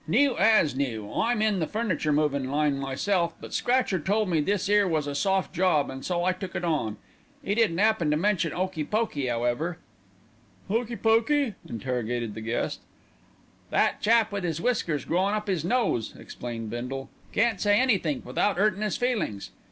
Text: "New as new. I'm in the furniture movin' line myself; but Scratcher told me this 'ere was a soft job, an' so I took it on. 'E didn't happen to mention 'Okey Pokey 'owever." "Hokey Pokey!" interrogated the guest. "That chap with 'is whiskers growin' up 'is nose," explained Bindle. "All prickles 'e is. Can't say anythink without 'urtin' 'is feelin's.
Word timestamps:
"New 0.07 0.35
as 0.35 0.75
new. 0.75 1.13
I'm 1.13 1.43
in 1.43 1.59
the 1.59 1.67
furniture 1.67 2.11
movin' 2.11 2.49
line 2.49 2.79
myself; 2.79 3.35
but 3.39 3.53
Scratcher 3.53 3.99
told 3.99 4.29
me 4.29 4.41
this 4.41 4.67
'ere 4.67 4.87
was 4.87 5.05
a 5.05 5.13
soft 5.13 5.53
job, 5.53 5.91
an' 5.91 6.01
so 6.01 6.23
I 6.23 6.31
took 6.33 6.55
it 6.55 6.63
on. 6.65 6.97
'E 7.45 7.53
didn't 7.53 7.77
happen 7.77 8.09
to 8.09 8.17
mention 8.17 8.51
'Okey 8.51 8.85
Pokey 8.85 9.29
'owever." 9.29 9.77
"Hokey 10.69 10.95
Pokey!" 10.95 11.53
interrogated 11.69 12.33
the 12.33 12.41
guest. 12.41 12.79
"That 13.69 14.01
chap 14.01 14.31
with 14.31 14.43
'is 14.43 14.59
whiskers 14.59 15.05
growin' 15.05 15.35
up 15.35 15.47
'is 15.47 15.63
nose," 15.63 16.15
explained 16.17 16.71
Bindle. 16.71 16.97
"All 17.01 17.05
prickles 17.05 17.13
'e 17.13 17.29
is. 17.29 17.35
Can't 17.45 17.61
say 17.61 17.79
anythink 17.79 18.25
without 18.25 18.57
'urtin' 18.57 18.81
'is 18.81 18.97
feelin's. 18.97 19.51